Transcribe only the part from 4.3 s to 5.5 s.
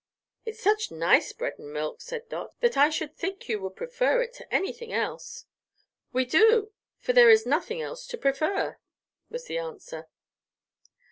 to anything else."